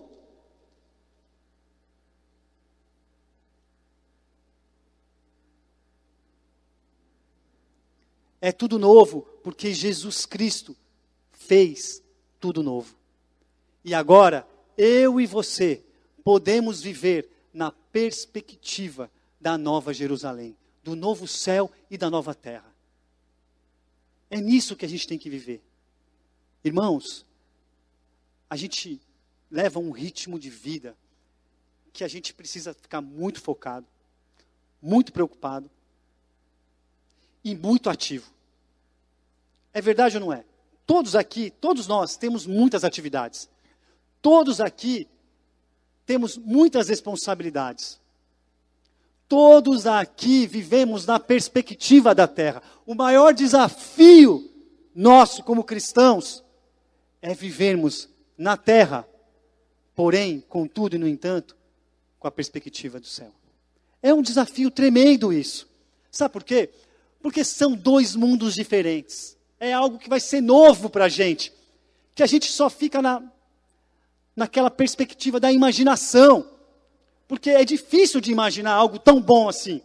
[8.41, 10.76] É tudo novo, porque Jesus Cristo
[11.32, 12.03] fez
[12.38, 12.97] tudo novo.
[13.84, 15.84] E agora, eu e você
[16.24, 19.11] podemos viver na perspectiva
[19.41, 22.74] da nova Jerusalém, do novo céu e da nova terra.
[24.30, 25.62] É nisso que a gente tem que viver.
[26.64, 27.26] Irmãos,
[28.49, 29.01] a gente
[29.51, 30.97] leva um ritmo de vida
[31.93, 33.86] que a gente precisa ficar muito focado,
[34.80, 35.70] muito preocupado
[37.45, 38.30] e muito ativo.
[39.72, 40.45] É verdade ou não é?
[40.86, 43.49] Todos aqui, todos nós temos muitas atividades.
[44.20, 45.09] Todos aqui
[46.05, 48.01] temos muitas responsabilidades.
[49.28, 52.62] Todos aqui vivemos na perspectiva da terra.
[52.84, 54.51] O maior desafio
[54.93, 56.45] nosso como cristãos
[57.22, 59.09] é vivermos na terra,
[59.95, 61.57] porém, contudo e no entanto,
[62.18, 63.32] com a perspectiva do céu.
[64.03, 65.68] É um desafio tremendo isso.
[66.11, 66.70] Sabe por quê?
[67.23, 69.37] Porque são dois mundos diferentes.
[69.59, 71.53] É algo que vai ser novo para a gente.
[72.14, 73.23] Que a gente só fica na,
[74.35, 76.49] naquela perspectiva da imaginação.
[77.29, 79.83] Porque é difícil de imaginar algo tão bom assim.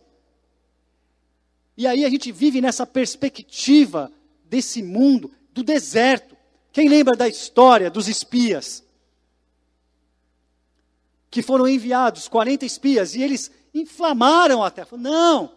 [1.78, 4.12] E aí a gente vive nessa perspectiva
[4.46, 6.36] desse mundo, do deserto.
[6.72, 8.84] Quem lembra da história dos espias?
[11.30, 14.98] Que foram enviados, 40 espias, e eles inflamaram a terra.
[14.98, 15.52] Não,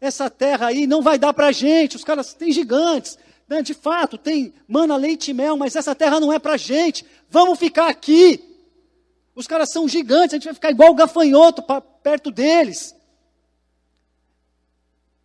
[0.00, 3.18] essa terra aí não vai dar para gente, os caras têm gigantes.
[3.48, 3.62] Né?
[3.62, 7.04] De fato, tem mana, leite e mel, mas essa terra não é para gente.
[7.30, 8.44] Vamos ficar aqui.
[9.34, 12.94] Os caras são gigantes, a gente vai ficar igual o gafanhoto pra, perto deles.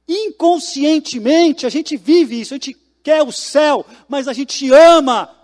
[0.07, 5.35] Inconscientemente, a gente vive isso, a gente quer o céu, mas a gente ama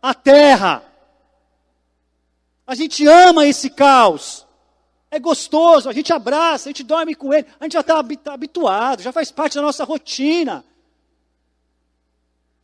[0.00, 0.84] a terra.
[2.66, 4.43] A gente ama esse caos.
[5.14, 9.00] É gostoso, a gente abraça, a gente dorme com ele, a gente já está habituado,
[9.00, 10.64] já faz parte da nossa rotina.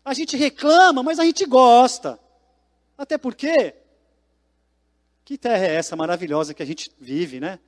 [0.04, 2.18] A gente reclama, mas a gente gosta.
[2.98, 3.72] Até porque,
[5.24, 7.60] que terra é essa maravilhosa que a gente vive, né?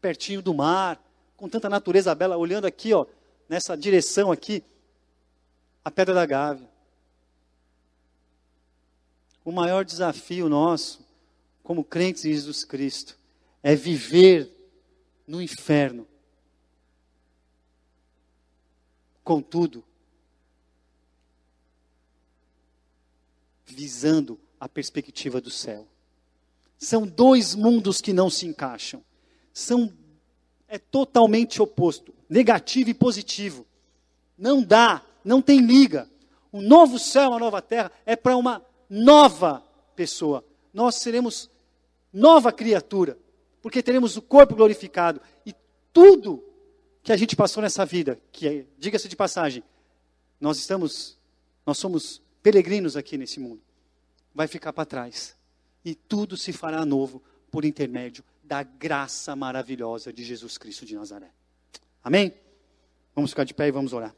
[0.00, 1.00] Pertinho do mar,
[1.36, 3.06] com tanta natureza bela, olhando aqui, ó,
[3.48, 4.60] nessa direção aqui,
[5.84, 6.68] a Pedra da Gávea.
[9.44, 11.06] O maior desafio nosso,
[11.62, 13.16] como crentes em Jesus Cristo,
[13.66, 14.48] é viver
[15.26, 16.06] no inferno.
[19.24, 19.82] Contudo,
[23.64, 25.84] visando a perspectiva do céu.
[26.78, 29.02] São dois mundos que não se encaixam.
[29.52, 29.92] São
[30.68, 33.66] é totalmente oposto, negativo e positivo.
[34.38, 36.08] Não dá não tem liga.
[36.52, 39.60] O novo céu, a nova terra é para uma nova
[39.96, 40.44] pessoa.
[40.72, 41.50] Nós seremos
[42.12, 43.18] nova criatura,
[43.66, 45.52] porque teremos o corpo glorificado e
[45.92, 46.40] tudo
[47.02, 49.60] que a gente passou nessa vida, que é, diga-se de passagem,
[50.40, 51.18] nós estamos,
[51.66, 53.60] nós somos peregrinos aqui nesse mundo,
[54.32, 55.34] vai ficar para trás
[55.84, 61.32] e tudo se fará novo por intermédio da graça maravilhosa de Jesus Cristo de Nazaré.
[62.04, 62.32] Amém?
[63.16, 64.14] Vamos ficar de pé e vamos orar.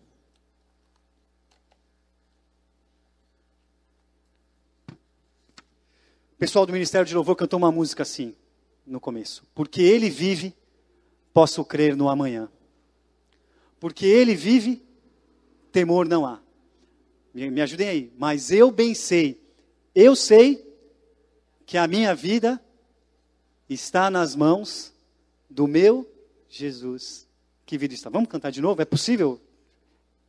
[4.91, 8.37] O pessoal do Ministério de Louvor cantou uma música assim
[8.89, 9.45] no começo.
[9.55, 10.55] Porque ele vive,
[11.33, 12.49] posso crer no amanhã.
[13.79, 14.83] Porque ele vive,
[15.71, 16.41] temor não há.
[17.33, 18.13] Me, me ajudem aí.
[18.19, 19.41] Mas eu bem sei,
[19.95, 20.67] eu sei
[21.65, 22.61] que a minha vida
[23.69, 24.93] está nas mãos
[25.49, 26.11] do meu
[26.49, 27.29] Jesus.
[27.67, 28.09] Que vida está?
[28.09, 28.81] Vamos cantar de novo?
[28.81, 29.41] É possível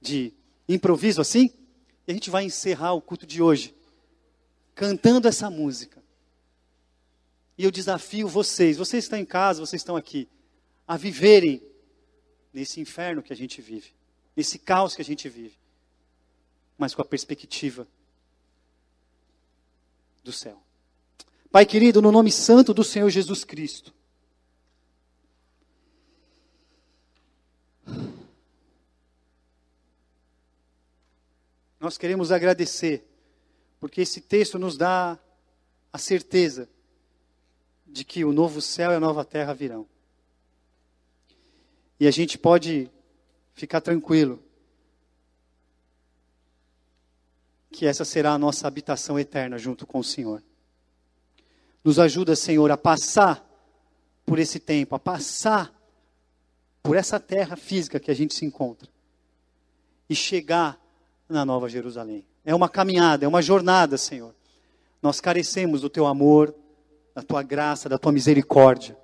[0.01, 0.33] de
[0.67, 1.51] improviso assim?
[2.05, 3.73] E a gente vai encerrar o culto de hoje
[4.75, 5.98] cantando essa música.
[7.59, 10.29] E eu desafio vocês, vocês estão em casa, vocês estão aqui,
[10.87, 11.61] a viverem
[12.53, 13.93] nesse inferno que a gente vive,
[14.33, 15.59] nesse caos que a gente vive,
[16.77, 17.85] mas com a perspectiva
[20.23, 20.63] do céu.
[21.51, 23.93] Pai querido, no nome santo do Senhor Jesus Cristo,
[31.77, 33.05] nós queremos agradecer,
[33.81, 35.19] porque esse texto nos dá
[35.91, 36.69] a certeza
[37.91, 39.85] de que o novo céu e a nova terra virão.
[41.99, 42.89] E a gente pode
[43.53, 44.41] ficar tranquilo
[47.71, 50.41] que essa será a nossa habitação eterna junto com o Senhor.
[51.83, 53.45] Nos ajuda, Senhor, a passar
[54.25, 55.73] por esse tempo, a passar
[56.81, 58.89] por essa terra física que a gente se encontra
[60.09, 60.79] e chegar
[61.27, 62.25] na Nova Jerusalém.
[62.43, 64.33] É uma caminhada, é uma jornada, Senhor.
[65.01, 66.53] Nós carecemos do teu amor,
[67.19, 68.97] da tua graça, da tua misericórdia,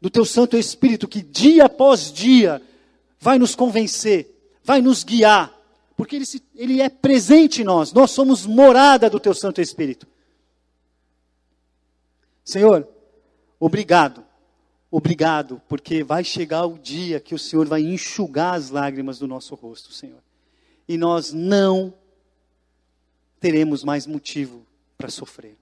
[0.00, 2.60] do teu Santo Espírito que dia após dia
[3.20, 5.54] vai nos convencer, vai nos guiar,
[5.96, 10.06] porque ele, se, ele é presente em nós, nós somos morada do teu Santo Espírito.
[12.44, 12.86] Senhor,
[13.60, 14.24] obrigado,
[14.90, 19.54] obrigado, porque vai chegar o dia que o Senhor vai enxugar as lágrimas do nosso
[19.54, 20.22] rosto, Senhor.
[20.86, 21.94] e nós não
[23.40, 24.66] teremos mais motivo
[24.98, 25.56] para sofrer.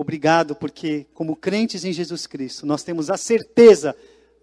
[0.00, 3.96] Obrigado, porque, como crentes em Jesus Cristo, nós temos a certeza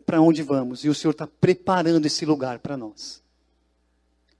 [0.06, 3.24] para onde vamos e o Senhor está preparando esse lugar para nós.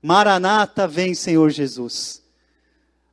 [0.02, 2.22] Maranata, vem, Senhor Jesus.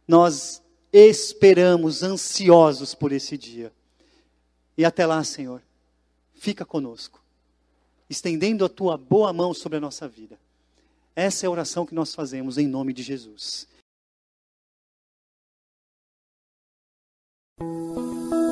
[0.06, 0.60] Nós
[0.92, 3.72] esperamos, ansiosos por esse dia.
[4.76, 5.62] E até lá, Senhor,
[6.34, 7.22] fica conosco,
[8.10, 10.36] estendendo a tua boa mão sobre a nossa vida.
[11.14, 13.68] Essa é a oração que nós fazemos em nome de Jesus.
[17.62, 17.96] thank
[18.32, 18.51] you